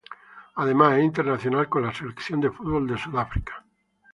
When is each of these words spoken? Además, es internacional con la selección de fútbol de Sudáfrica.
Además, 0.55 0.97
es 0.97 1.03
internacional 1.03 1.69
con 1.69 1.83
la 1.83 1.93
selección 1.93 2.41
de 2.41 2.49
fútbol 2.49 2.87
de 2.87 2.97
Sudáfrica. 2.97 3.63